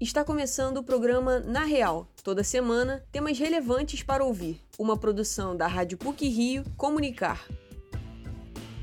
[0.00, 2.08] Está começando o programa Na Real.
[2.24, 4.58] Toda semana, temas relevantes para ouvir.
[4.78, 7.46] Uma produção da Rádio PUC Rio Comunicar.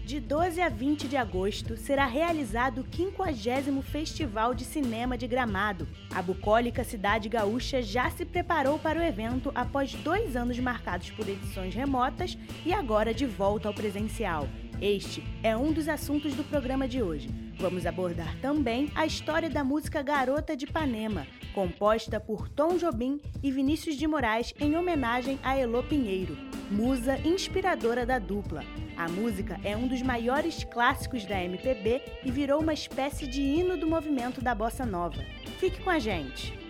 [0.05, 5.87] De 12 a 20 de agosto será realizado o 50 Festival de Cinema de Gramado.
[6.13, 11.27] A bucólica cidade gaúcha já se preparou para o evento após dois anos marcados por
[11.27, 14.47] edições remotas e agora de volta ao presencial.
[14.81, 17.29] Este é um dos assuntos do programa de hoje.
[17.57, 21.25] Vamos abordar também a história da música Garota de Ipanema,
[21.55, 26.37] composta por Tom Jobim e Vinícius de Moraes em homenagem a Elô Pinheiro,
[26.69, 28.63] musa inspiradora da dupla.
[28.95, 33.77] A música é um dos maiores clássicos da MPB e virou uma espécie de hino
[33.77, 35.23] do movimento da bossa nova.
[35.57, 36.66] Fique com a gente!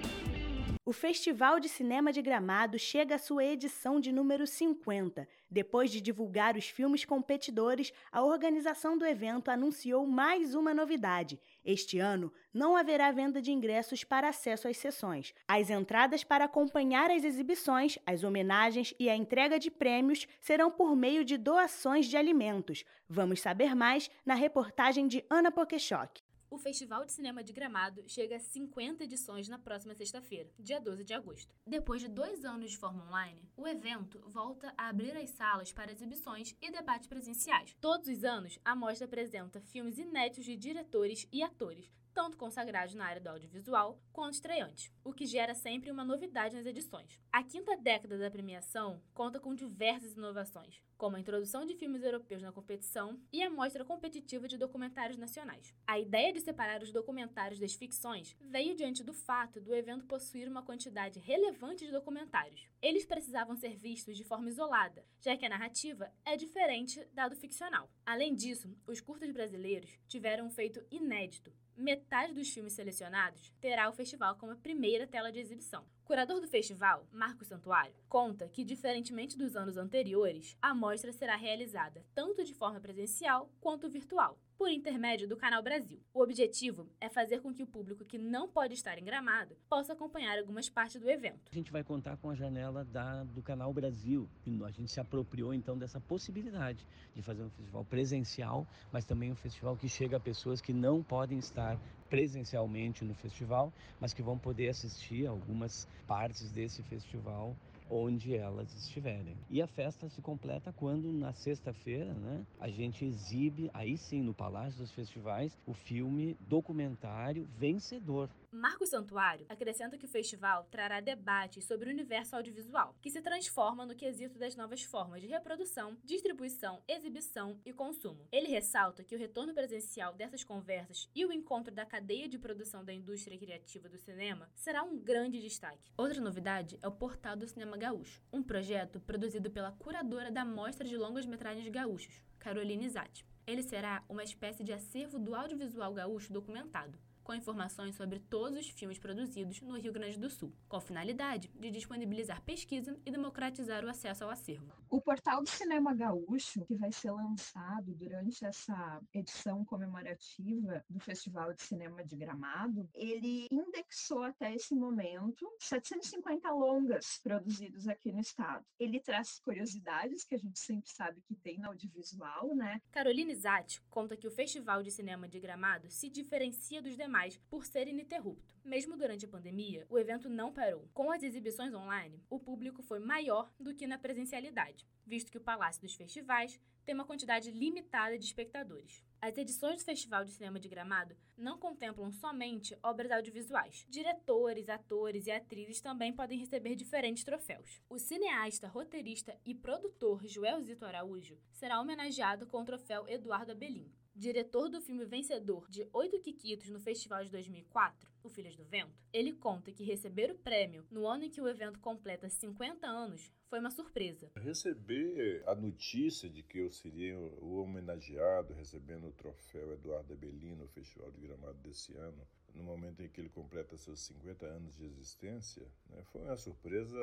[0.87, 5.27] O Festival de Cinema de Gramado chega à sua edição de número 50.
[5.51, 11.41] Depois de divulgar os filmes competidores, a organização do evento anunciou mais uma novidade.
[11.65, 15.33] Este ano não haverá venda de ingressos para acesso às sessões.
[15.45, 20.95] As entradas para acompanhar as exibições, as homenagens e a entrega de prêmios serão por
[20.95, 22.85] meio de doações de alimentos.
[23.09, 26.21] Vamos saber mais na reportagem de Ana Pokeshock.
[26.49, 31.03] O Festival de Cinema de Gramado chega a 50 edições na próxima sexta-feira, dia 12
[31.03, 31.53] de agosto.
[31.65, 35.91] Depois de dois anos de forma online, o evento volta a abrir as salas para
[35.91, 37.75] exibições e debates presenciais.
[37.81, 43.05] Todos os anos, a mostra apresenta filmes inéditos de diretores e atores, tanto consagrados na
[43.05, 47.21] área do audiovisual quanto estreantes, o que gera sempre uma novidade nas edições.
[47.31, 52.41] A quinta década da premiação conta com diversas inovações, como a introdução de filmes europeus
[52.41, 55.75] na competição e a mostra competitiva de documentários nacionais.
[55.85, 60.49] A ideia de separar os documentários das ficções veio diante do fato do evento possuir
[60.49, 62.67] uma quantidade relevante de documentários.
[62.81, 67.35] Eles precisavam ser vistos de forma isolada, já que a narrativa é diferente da do
[67.35, 67.91] ficcional.
[68.03, 73.93] Além disso, os curtas brasileiros tiveram um feito inédito, metade dos filmes selecionados terá o
[73.93, 75.85] festival como a primeira tela de exibição.
[76.07, 82.01] Curador do festival, Marcos Santuário, conta que, diferentemente dos anos anteriores, a mostra será realizada
[82.15, 85.99] tanto de forma presencial quanto virtual, por intermédio do Canal Brasil.
[86.13, 89.91] O objetivo é fazer com que o público que não pode estar em Gramado possa
[89.91, 91.51] acompanhar algumas partes do evento.
[91.51, 94.29] A gente vai contar com a janela da, do Canal Brasil.
[94.65, 99.35] A gente se apropriou então dessa possibilidade de fazer um festival presencial, mas também um
[99.35, 101.77] festival que chega a pessoas que não podem estar
[102.09, 107.55] presencialmente no festival, mas que vão poder assistir algumas partes desse festival
[107.89, 109.35] onde elas estiverem.
[109.49, 114.33] E a festa se completa quando na sexta-feira, né, a gente exibe aí sim no
[114.33, 121.63] Palácio dos Festivais o filme documentário vencedor Marco Santuário acrescenta que o festival trará debates
[121.65, 126.81] sobre o universo audiovisual, que se transforma no quesito das novas formas de reprodução, distribuição,
[126.87, 128.27] exibição e consumo.
[128.31, 132.83] Ele ressalta que o retorno presencial dessas conversas e o encontro da cadeia de produção
[132.83, 135.91] da indústria criativa do cinema será um grande destaque.
[135.95, 140.87] Outra novidade é o Portal do Cinema Gaúcho, um projeto produzido pela curadora da Mostra
[140.87, 143.23] de Longas-Metragens Gaúchos, Caroline Zatti.
[143.45, 146.97] Ele será uma espécie de acervo do audiovisual gaúcho documentado
[147.27, 151.51] com informações sobre todos os filmes produzidos no Rio Grande do Sul, com a finalidade
[151.59, 154.71] de disponibilizar pesquisa e democratizar o acesso ao acervo.
[154.89, 161.53] O portal do Cinema Gaúcho, que vai ser lançado durante essa edição comemorativa do Festival
[161.53, 168.65] de Cinema de Gramado, ele indexou até esse momento 750 longas produzidos aqui no estado.
[168.79, 172.81] Ele traz curiosidades que a gente sempre sabe que tem no audiovisual, né?
[172.91, 177.37] Caroline Zatti conta que o Festival de Cinema de Gramado se diferencia dos demais mais
[177.49, 178.55] por ser ininterrupto.
[178.63, 180.87] Mesmo durante a pandemia, o evento não parou.
[180.93, 185.41] Com as exibições online, o público foi maior do que na presencialidade, visto que o
[185.41, 189.03] Palácio dos Festivais tem uma quantidade limitada de espectadores.
[189.21, 193.85] As edições do Festival de Cinema de Gramado não contemplam somente obras audiovisuais.
[193.89, 197.81] Diretores, atores e atrizes também podem receber diferentes troféus.
[197.89, 203.91] O cineasta, roteirista e produtor Joel Zito Araújo será homenageado com o troféu Eduardo Abelim
[204.17, 208.99] diretor do filme vencedor de oito Kikitos no festival de 2004, O Filhas do Vento,
[209.13, 213.31] ele conta que receber o prêmio no ano em que o evento completa 50 anos
[213.45, 214.31] foi uma surpresa.
[214.35, 220.67] Receber a notícia de que eu seria o homenageado recebendo o troféu Eduardo Abelino no
[220.67, 224.85] Festival de Gramado desse ano, no momento em que ele completa seus 50 anos de
[224.85, 226.97] existência, né, foi uma surpresa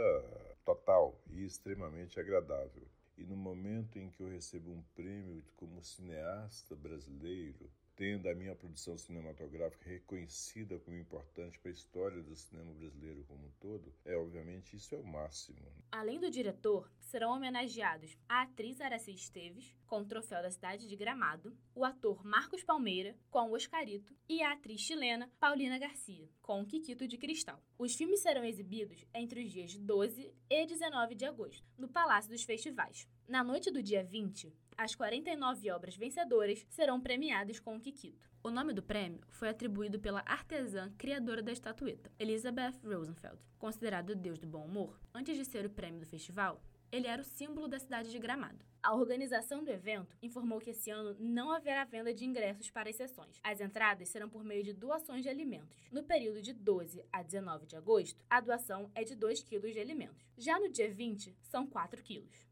[0.64, 2.82] total e extremamente agradável.
[3.16, 8.54] E no momento em que eu recebo um prêmio como cineasta brasileiro, tendo a minha
[8.54, 14.16] produção cinematográfica reconhecida como importante para a história do cinema brasileiro como um todo, é
[14.16, 15.58] obviamente isso é o máximo.
[15.92, 20.96] Além do diretor, serão homenageados a atriz Araci Esteves, com o troféu da cidade de
[20.96, 26.60] Gramado, o ator Marcos Palmeira, com o Oscarito, e a atriz chilena Paulina Garcia, com
[26.60, 27.62] o Quiquito de Cristal.
[27.78, 32.42] Os filmes serão exibidos entre os dias 12 e 19 de agosto, no Palácio dos
[32.42, 33.06] Festivais.
[33.28, 38.28] Na noite do dia 20, as 49 obras vencedoras serão premiadas com o Kikito.
[38.42, 43.38] O nome do prêmio foi atribuído pela artesã criadora da estatueta, Elizabeth Rosenfeld.
[43.58, 46.60] Considerado o deus do bom humor, antes de ser o prêmio do festival,
[46.92, 48.64] ele era o símbolo da cidade de Gramado.
[48.82, 52.96] A organização do evento informou que esse ano não haverá venda de ingressos para as
[52.96, 53.40] sessões.
[53.42, 55.88] As entradas serão por meio de doações de alimentos.
[55.90, 59.80] No período de 12 a 19 de agosto, a doação é de 2 kg de
[59.80, 60.28] alimentos.
[60.36, 62.46] Já no dia 20, são 4 quilos.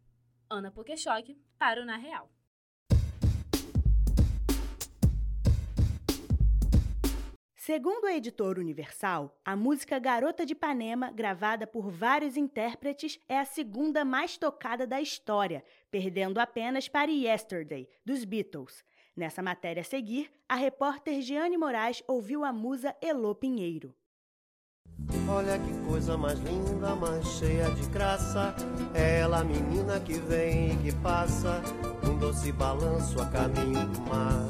[0.52, 2.30] Ana Pokeshock para o Na Real.
[7.56, 13.46] Segundo a editora Universal, a música Garota de Ipanema, gravada por vários intérpretes, é a
[13.46, 18.84] segunda mais tocada da história, perdendo apenas para Yesterday, dos Beatles.
[19.16, 23.94] Nessa matéria a seguir, a repórter Giane Moraes ouviu a musa Elô Pinheiro.
[25.34, 28.54] Olha que coisa mais linda, mais cheia de graça.
[28.94, 31.62] É ela, menina que vem e que passa,
[32.06, 34.48] um doce balanço a caminho do mar.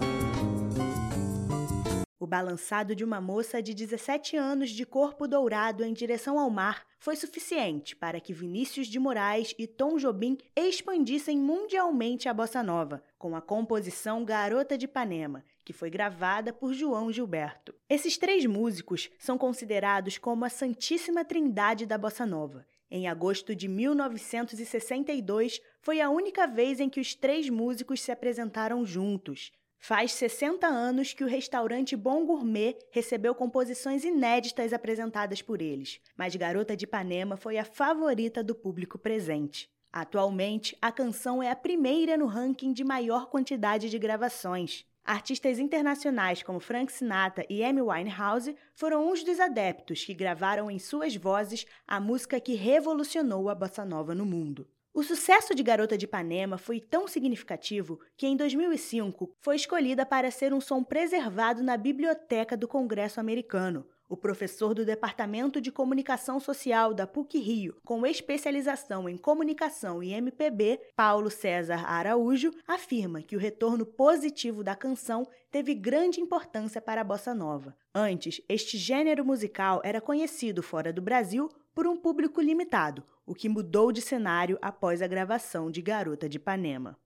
[2.18, 6.84] O balançado de uma moça de 17 anos de corpo dourado em direção ao mar
[6.98, 13.02] foi suficiente para que Vinícius de Moraes e Tom Jobim expandissem mundialmente a bossa nova,
[13.18, 17.74] com a composição Garota de Ipanema, que foi gravada por João Gilberto.
[17.88, 22.66] Esses três músicos são considerados como a Santíssima Trindade da bossa nova.
[22.90, 28.84] Em agosto de 1962, foi a única vez em que os três músicos se apresentaram
[28.84, 29.50] juntos.
[29.78, 36.36] Faz 60 anos que o restaurante Bom Gourmet recebeu composições inéditas apresentadas por eles, mas
[36.36, 39.68] Garota de Ipanema foi a favorita do público presente.
[39.92, 44.86] Atualmente, a canção é a primeira no ranking de maior quantidade de gravações.
[45.04, 50.78] Artistas internacionais como Frank Sinatra e Amy Winehouse foram uns dos adeptos que gravaram em
[50.78, 54.68] suas vozes a música que revolucionou a bossa nova no mundo.
[54.94, 60.30] O sucesso de Garota de Ipanema foi tão significativo que, em 2005, foi escolhida para
[60.30, 63.86] ser um som preservado na Biblioteca do Congresso Americano.
[64.12, 70.78] O professor do Departamento de Comunicação Social da PUC-Rio, com especialização em comunicação e MPB,
[70.94, 77.04] Paulo César Araújo, afirma que o retorno positivo da canção teve grande importância para a
[77.04, 77.74] bossa nova.
[77.94, 83.48] Antes, este gênero musical era conhecido fora do Brasil por um público limitado, o que
[83.48, 86.98] mudou de cenário após a gravação de Garota de Ipanema.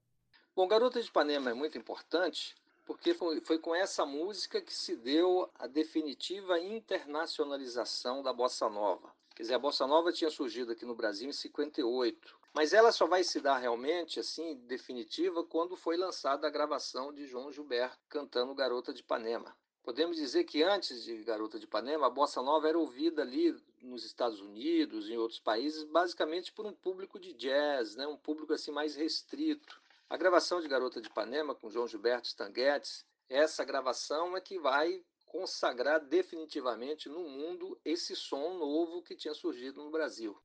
[0.57, 2.57] Bom, Garota de Ipanema é muito importante
[2.87, 9.13] porque foi, foi com essa música que se deu a definitiva internacionalização da bossa nova.
[9.35, 13.07] Quer dizer, a bossa nova tinha surgido aqui no Brasil em 58, mas ela só
[13.07, 18.55] vai se dar realmente assim definitiva quando foi lançada a gravação de João Gilberto cantando
[18.55, 19.55] Garota de Ipanema.
[19.83, 24.05] Podemos dizer que antes de Garota de Ipanema, a bossa nova era ouvida ali nos
[24.05, 28.07] Estados Unidos, em outros países, basicamente por um público de jazz, né?
[28.07, 29.81] um público assim mais restrito.
[30.09, 35.03] A gravação de Garota de Ipanema com João Gilberto Stanguetes, essa gravação é que vai
[35.27, 40.39] consagrar definitivamente no mundo esse som novo que tinha surgido no Brasil.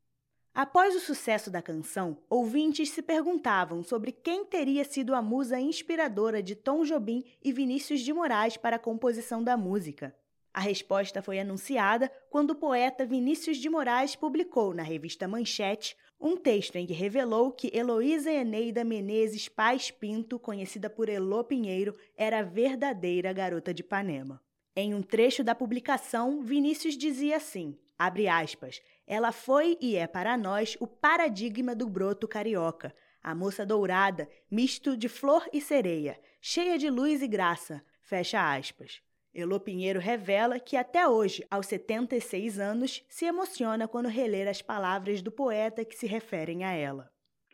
[0.51, 6.41] Após o sucesso da canção, ouvintes se perguntavam sobre quem teria sido a musa inspiradora
[6.41, 10.13] de Tom Jobim e Vinícius de Moraes para a composição da música.
[10.51, 16.37] A resposta foi anunciada quando o poeta Vinícius de Moraes publicou na revista Manchete um
[16.37, 22.39] texto em que revelou que Heloísa Eneida Menezes Paz Pinto, conhecida por Elô Pinheiro, era
[22.39, 24.39] a verdadeira garota de Ipanema.
[24.75, 30.37] Em um trecho da publicação, Vinícius dizia assim: abre aspas, ela foi e é para
[30.37, 36.77] nós o paradigma do broto carioca, a moça dourada, misto de flor e sereia, cheia
[36.77, 37.83] de luz e graça.
[37.99, 39.01] Fecha aspas.
[39.33, 45.21] Elô Pinheiro revela que até hoje, aos 76 anos, se emociona quando relê as palavras
[45.21, 47.10] do poeta que se referem a ela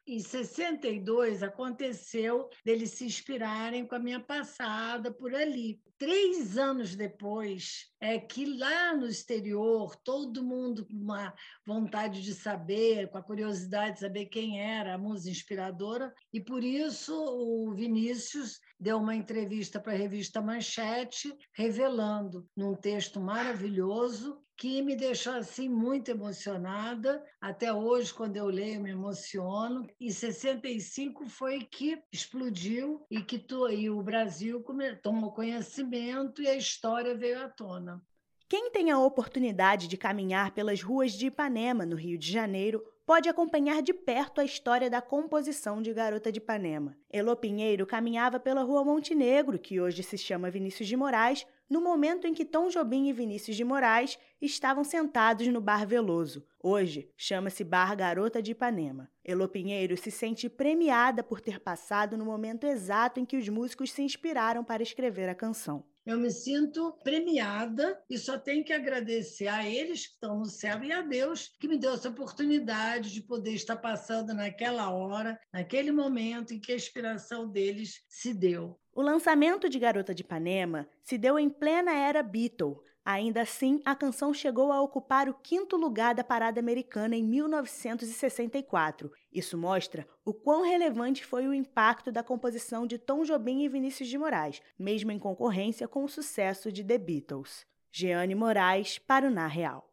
[0.08, 5.82] em 62 aconteceu deles se inspirarem com a minha passada por ali.
[5.98, 11.34] Três anos depois, é que lá no exterior, todo mundo com uma
[11.66, 16.64] vontade de saber, com a curiosidade de saber quem era a musa inspiradora, e por
[16.64, 24.82] isso o Vinícius deu uma entrevista para a revista Manchete, revelando, num texto maravilhoso, que
[24.82, 27.24] me deixou assim muito emocionada.
[27.40, 29.88] Até hoje, quando eu leio, me emociono.
[30.00, 34.66] E 65 foi que explodiu e que tu, e o Brasil
[35.04, 38.02] tomou conhecimento e a história veio à tona.
[38.50, 43.30] Quem tem a oportunidade de caminhar pelas ruas de Ipanema, no Rio de Janeiro, pode
[43.30, 46.98] acompanhar de perto a história da composição de Garota de Ipanema.
[47.12, 52.26] Elô Pinheiro caminhava pela Rua Montenegro, que hoje se chama Vinícius de Moraes, no momento
[52.26, 56.46] em que Tom Jobim e Vinícius de Moraes estavam sentados no Bar Veloso.
[56.62, 59.10] Hoje chama-se Bar Garota de Ipanema.
[59.24, 63.92] Elô Pinheiro se sente premiada por ter passado no momento exato em que os músicos
[63.92, 65.84] se inspiraram para escrever a canção.
[66.08, 70.82] Eu me sinto premiada e só tenho que agradecer a eles que estão no céu
[70.82, 75.92] e a Deus que me deu essa oportunidade de poder estar passando naquela hora, naquele
[75.92, 78.80] momento em que a inspiração deles se deu.
[78.98, 83.96] O lançamento de Garota de Ipanema se deu em plena era Beatle, Ainda assim, a
[83.96, 89.10] canção chegou a ocupar o quinto lugar da parada americana em 1964.
[89.32, 94.10] Isso mostra o quão relevante foi o impacto da composição de Tom Jobim e Vinícius
[94.10, 97.66] de Moraes, mesmo em concorrência com o sucesso de The Beatles.
[97.90, 99.87] Jeane Moraes, para o Na Real.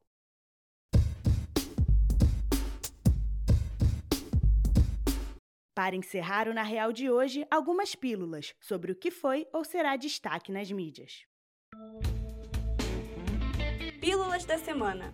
[5.75, 9.97] Para encerrar o Na Real de hoje, algumas pílulas sobre o que foi ou será
[9.97, 11.27] destaque nas mídias.
[14.01, 15.13] Pílulas da Semana.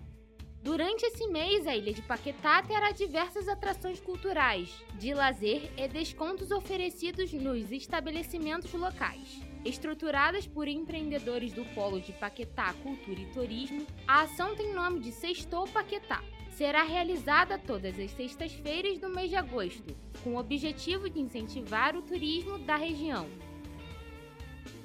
[0.62, 6.50] Durante esse mês, a ilha de Paquetá terá diversas atrações culturais, de lazer e descontos
[6.50, 9.40] oferecidos nos estabelecimentos locais.
[9.64, 15.10] Estruturadas por empreendedores do Polo de Paquetá Cultura e Turismo, a ação tem nome de
[15.10, 16.22] Sextou Paquetá.
[16.60, 22.02] Será realizada todas as sextas-feiras do mês de agosto, com o objetivo de incentivar o
[22.02, 23.26] turismo da região.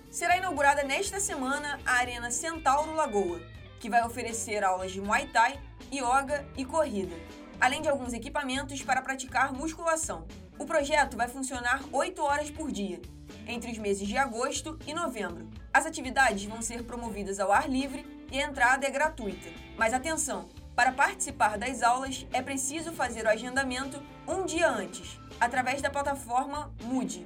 [0.09, 3.41] Será inaugurada nesta semana a Arena Centauro Lagoa,
[3.77, 5.59] que vai oferecer aulas de Muay Thai,
[5.91, 7.17] yoga e corrida,
[7.59, 10.25] além de alguns equipamentos para praticar musculação.
[10.57, 13.01] O projeto vai funcionar 8 horas por dia,
[13.45, 15.49] entre os meses de agosto e novembro.
[15.73, 19.49] As atividades vão ser promovidas ao ar livre e a entrada é gratuita.
[19.77, 20.47] Mas atenção!
[20.75, 26.73] Para participar das aulas é preciso fazer o agendamento um dia antes, através da plataforma
[26.83, 27.25] Mood,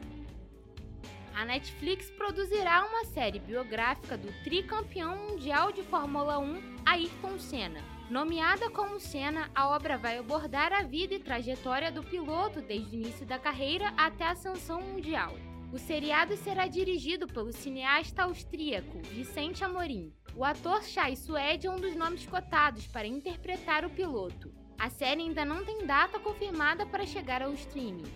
[1.39, 7.81] a Netflix produzirá uma série biográfica do tricampeão mundial de Fórmula 1, Ayrton Senna.
[8.09, 12.99] Nomeada como Senna, a obra vai abordar a vida e trajetória do piloto desde o
[12.99, 15.33] início da carreira até a ascensão mundial.
[15.71, 20.11] O seriado será dirigido pelo cineasta austríaco Vicente Amorim.
[20.39, 24.49] O ator Chai Suede é um dos nomes cotados para interpretar o piloto.
[24.79, 28.09] A série ainda não tem data confirmada para chegar ao streaming.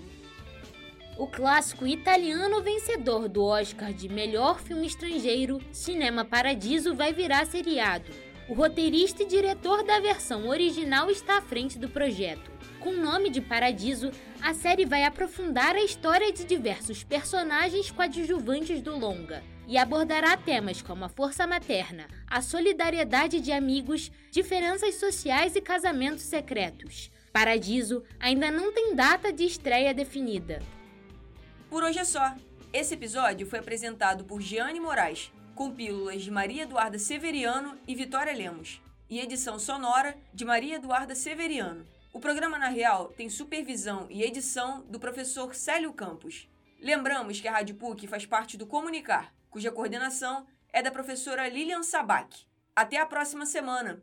[1.18, 8.12] O clássico italiano vencedor do Oscar de melhor filme estrangeiro, Cinema Paradiso, vai virar seriado.
[8.50, 12.50] O roteirista e diretor da versão original está à frente do projeto.
[12.80, 14.11] Com o nome de Paradiso,
[14.42, 20.82] a série vai aprofundar a história de diversos personagens coadjuvantes do longa e abordará temas
[20.82, 27.11] como a força materna, a solidariedade de amigos, diferenças sociais e casamentos secretos.
[27.32, 30.61] Paradiso ainda não tem data de estreia definida.
[31.68, 32.35] Por hoje é só.
[32.73, 38.32] Esse episódio foi apresentado por Giane Moraes, com pílulas de Maria Eduarda Severiano e Vitória
[38.32, 38.80] Lemos,
[39.11, 41.85] e edição sonora de Maria Eduarda Severiano.
[42.12, 46.49] O programa Na Real tem supervisão e edição do professor Célio Campos.
[46.80, 51.82] Lembramos que a Rádio PUC faz parte do Comunicar, cuja coordenação é da professora Lilian
[51.82, 52.46] Sabac.
[52.75, 54.02] Até a próxima semana!